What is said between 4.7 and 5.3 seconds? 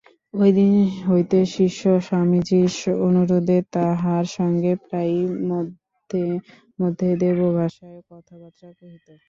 প্রায়ই